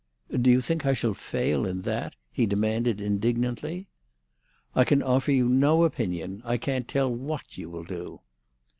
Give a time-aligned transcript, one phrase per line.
[0.31, 3.87] "Do you think I shall fail in that?" he demanded indignantly.
[4.73, 6.41] "I can offer you no opinion.
[6.43, 8.19] I can't tell what you will do."